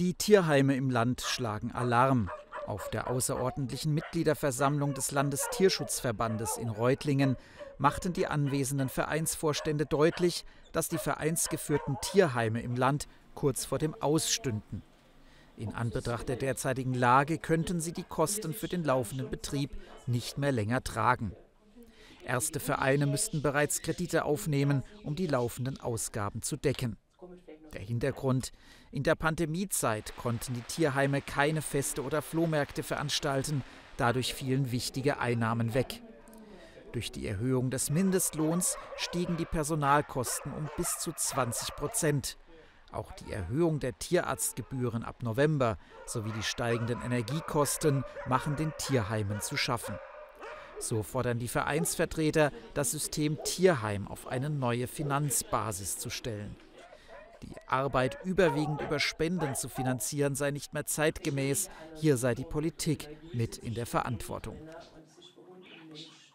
Die 0.00 0.14
Tierheime 0.14 0.74
im 0.74 0.90
Land 0.90 1.20
schlagen 1.20 1.70
Alarm. 1.70 2.28
Auf 2.66 2.90
der 2.90 3.08
außerordentlichen 3.08 3.94
Mitgliederversammlung 3.94 4.92
des 4.92 5.12
Landestierschutzverbandes 5.12 6.56
in 6.56 6.68
Reutlingen 6.68 7.36
machten 7.78 8.12
die 8.12 8.26
anwesenden 8.26 8.88
Vereinsvorstände 8.88 9.86
deutlich, 9.86 10.44
dass 10.72 10.88
die 10.88 10.98
vereinsgeführten 10.98 11.96
Tierheime 12.02 12.60
im 12.60 12.74
Land 12.74 13.06
kurz 13.36 13.66
vor 13.66 13.78
dem 13.78 13.94
Aus 13.94 14.32
stünden. 14.32 14.82
In 15.56 15.72
Anbetracht 15.72 16.28
der 16.28 16.36
derzeitigen 16.36 16.94
Lage 16.94 17.38
könnten 17.38 17.80
sie 17.80 17.92
die 17.92 18.02
Kosten 18.02 18.52
für 18.52 18.66
den 18.66 18.82
laufenden 18.82 19.30
Betrieb 19.30 19.70
nicht 20.08 20.38
mehr 20.38 20.50
länger 20.50 20.82
tragen. 20.82 21.36
Erste 22.24 22.58
Vereine 22.58 23.06
müssten 23.06 23.42
bereits 23.42 23.80
Kredite 23.80 24.24
aufnehmen, 24.24 24.82
um 25.04 25.14
die 25.14 25.28
laufenden 25.28 25.78
Ausgaben 25.78 26.42
zu 26.42 26.56
decken. 26.56 26.96
Der 27.74 27.82
Hintergrund, 27.82 28.52
in 28.92 29.02
der 29.02 29.16
Pandemiezeit 29.16 30.16
konnten 30.16 30.54
die 30.54 30.62
Tierheime 30.62 31.20
keine 31.20 31.60
Feste 31.60 32.02
oder 32.02 32.22
Flohmärkte 32.22 32.84
veranstalten, 32.84 33.64
dadurch 33.96 34.32
fielen 34.32 34.70
wichtige 34.70 35.18
Einnahmen 35.18 35.74
weg. 35.74 36.00
Durch 36.92 37.10
die 37.10 37.26
Erhöhung 37.26 37.70
des 37.70 37.90
Mindestlohns 37.90 38.76
stiegen 38.96 39.36
die 39.36 39.44
Personalkosten 39.44 40.52
um 40.52 40.70
bis 40.76 40.98
zu 41.00 41.12
20 41.12 41.74
Prozent. 41.74 42.38
Auch 42.92 43.10
die 43.10 43.32
Erhöhung 43.32 43.80
der 43.80 43.98
Tierarztgebühren 43.98 45.02
ab 45.02 45.24
November 45.24 45.76
sowie 46.06 46.30
die 46.30 46.44
steigenden 46.44 47.02
Energiekosten 47.02 48.04
machen 48.28 48.54
den 48.54 48.72
Tierheimen 48.78 49.40
zu 49.40 49.56
schaffen. 49.56 49.96
So 50.78 51.02
fordern 51.02 51.40
die 51.40 51.48
Vereinsvertreter, 51.48 52.52
das 52.74 52.92
System 52.92 53.42
Tierheim 53.42 54.06
auf 54.06 54.28
eine 54.28 54.48
neue 54.48 54.86
Finanzbasis 54.86 55.98
zu 55.98 56.10
stellen. 56.10 56.54
Die 57.46 57.54
Arbeit 57.66 58.18
überwiegend 58.24 58.80
über 58.80 58.98
Spenden 58.98 59.54
zu 59.54 59.68
finanzieren 59.68 60.34
sei 60.34 60.50
nicht 60.50 60.72
mehr 60.72 60.86
zeitgemäß, 60.86 61.68
hier 61.94 62.16
sei 62.16 62.34
die 62.34 62.44
Politik 62.44 63.08
mit 63.34 63.58
in 63.58 63.74
der 63.74 63.86
Verantwortung. 63.86 64.56